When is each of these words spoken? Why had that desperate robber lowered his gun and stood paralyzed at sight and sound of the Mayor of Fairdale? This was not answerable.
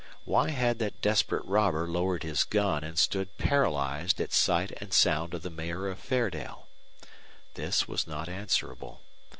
Why 0.25 0.49
had 0.49 0.79
that 0.79 0.99
desperate 0.99 1.45
robber 1.45 1.87
lowered 1.87 2.23
his 2.23 2.43
gun 2.43 2.83
and 2.83 2.97
stood 2.97 3.37
paralyzed 3.37 4.19
at 4.19 4.33
sight 4.33 4.71
and 4.81 4.91
sound 4.91 5.35
of 5.35 5.43
the 5.43 5.51
Mayor 5.51 5.87
of 5.89 5.99
Fairdale? 5.99 6.67
This 7.53 7.87
was 7.87 8.07
not 8.07 8.27
answerable. 8.27 9.01